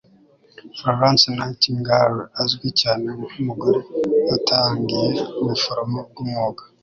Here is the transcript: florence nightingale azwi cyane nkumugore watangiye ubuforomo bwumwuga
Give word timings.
florence 0.77 1.25
nightingale 1.39 2.19
azwi 2.41 2.67
cyane 2.81 3.07
nkumugore 3.19 3.79
watangiye 4.27 5.09
ubuforomo 5.41 5.99
bwumwuga 6.09 6.63